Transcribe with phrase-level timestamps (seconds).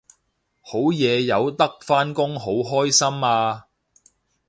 [0.61, 3.65] 好嘢有得返工好開心啊！